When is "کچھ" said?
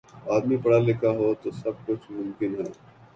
1.85-2.05